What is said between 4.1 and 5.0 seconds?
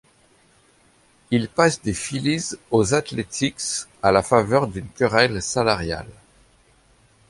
la faveur d'une